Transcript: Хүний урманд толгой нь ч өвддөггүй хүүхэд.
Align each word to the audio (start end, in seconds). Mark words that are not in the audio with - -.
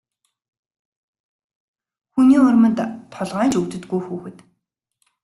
Хүний 2.13 2.39
урманд 2.47 2.77
толгой 3.13 3.45
нь 3.47 3.51
ч 3.51 3.53
өвддөггүй 3.59 4.01
хүүхэд. 4.03 4.37